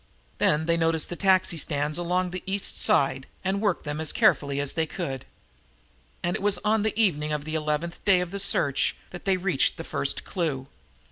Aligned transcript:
Then 0.39 0.65
they 0.65 0.77
noticed 0.77 1.09
the 1.09 1.15
taxi 1.15 1.57
stands 1.57 1.95
along 1.95 2.31
the 2.31 2.41
East 2.47 2.75
Side 2.75 3.27
and 3.43 3.61
worked 3.61 3.83
them 3.83 4.01
as 4.01 4.11
carefully 4.11 4.59
as 4.59 4.73
they 4.73 4.87
could, 4.87 5.25
and 6.23 6.35
it 6.35 6.41
was 6.41 6.57
on 6.65 6.81
the 6.81 6.99
evening 6.99 7.31
of 7.31 7.45
the 7.45 7.53
eleventh 7.53 8.03
day 8.03 8.19
of 8.19 8.31
the 8.31 8.39
search 8.39 8.95
that 9.11 9.25
they 9.25 9.37
reached 9.37 9.77
the 9.77 9.83
first 9.83 10.23
clue. 10.25 10.65